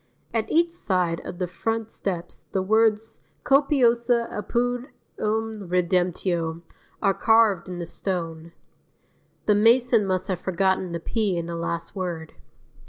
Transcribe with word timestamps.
At 0.33 0.49
each 0.51 0.71
side 0.71 1.19
of 1.25 1.37
the 1.37 1.45
front 1.45 1.91
steps 1.91 2.45
the 2.45 2.63
words 2.63 3.19
Copiosa 3.43 4.27
apud 4.31 4.87
eum 5.19 5.69
redemtio 5.69 6.63
are 7.03 7.13
carved 7.13 7.69
in 7.69 7.77
the 7.77 7.85
stone. 7.85 8.51
The 9.45 9.53
mason 9.53 10.07
must 10.07 10.27
have 10.27 10.39
forgotten 10.41 10.91
the 10.91 10.99
p 10.99 11.37
in 11.37 11.45
the 11.45 11.55
last 11.55 11.95
word. 11.95 12.33